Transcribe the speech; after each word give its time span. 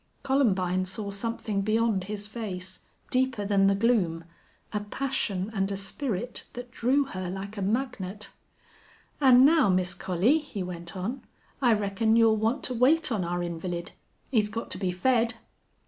Columbine 0.23 0.85
saw 0.85 1.11
something 1.11 1.61
beyond 1.61 2.05
his 2.05 2.25
face, 2.25 2.79
deeper 3.11 3.45
than 3.45 3.67
the 3.67 3.75
gloom, 3.75 4.23
a 4.73 4.79
passion 4.79 5.51
and 5.53 5.71
a 5.71 5.77
spirit 5.77 6.45
that 6.53 6.71
drew 6.71 7.03
her 7.03 7.29
like 7.29 7.55
a 7.55 7.61
magnet. 7.61 8.31
"An' 9.21 9.45
now, 9.45 9.69
Miss 9.69 9.93
Collie," 9.93 10.39
he 10.39 10.63
went 10.63 10.97
on, 10.97 11.21
"I 11.61 11.73
reckon 11.73 12.15
you'll 12.15 12.35
want 12.37 12.63
to 12.63 12.73
wait 12.73 13.11
on 13.11 13.23
our 13.23 13.43
invalid. 13.43 13.91
He's 14.31 14.49
got 14.49 14.71
to 14.71 14.79
be 14.79 14.91
fed." 14.91 15.35